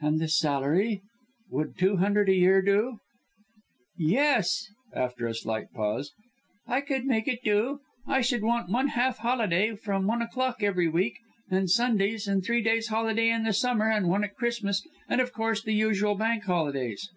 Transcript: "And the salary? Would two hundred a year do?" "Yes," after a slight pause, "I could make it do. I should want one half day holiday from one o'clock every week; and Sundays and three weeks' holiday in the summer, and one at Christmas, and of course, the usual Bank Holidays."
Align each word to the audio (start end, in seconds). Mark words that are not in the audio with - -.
"And 0.00 0.20
the 0.20 0.28
salary? 0.28 1.02
Would 1.50 1.76
two 1.76 1.96
hundred 1.96 2.28
a 2.28 2.34
year 2.34 2.62
do?" 2.62 2.98
"Yes," 3.98 4.68
after 4.94 5.26
a 5.26 5.34
slight 5.34 5.72
pause, 5.72 6.12
"I 6.68 6.82
could 6.82 7.04
make 7.04 7.26
it 7.26 7.42
do. 7.42 7.80
I 8.06 8.20
should 8.20 8.44
want 8.44 8.70
one 8.70 8.86
half 8.86 9.16
day 9.16 9.22
holiday 9.22 9.74
from 9.74 10.06
one 10.06 10.22
o'clock 10.22 10.62
every 10.62 10.86
week; 10.86 11.18
and 11.50 11.68
Sundays 11.68 12.28
and 12.28 12.44
three 12.44 12.62
weeks' 12.62 12.90
holiday 12.90 13.30
in 13.30 13.42
the 13.42 13.52
summer, 13.52 13.90
and 13.90 14.08
one 14.08 14.22
at 14.22 14.36
Christmas, 14.36 14.86
and 15.08 15.20
of 15.20 15.32
course, 15.32 15.64
the 15.64 15.74
usual 15.74 16.14
Bank 16.14 16.44
Holidays." 16.44 17.10